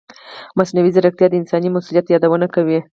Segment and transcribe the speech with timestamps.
[0.57, 2.79] مصنوعي ځیرکتیا د انساني مسؤلیت یادونه کوي.